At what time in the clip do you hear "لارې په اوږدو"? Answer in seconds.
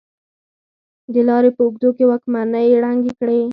1.27-1.89